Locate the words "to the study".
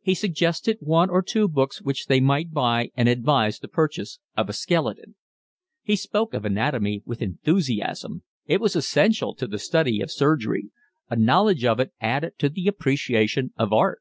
9.34-10.00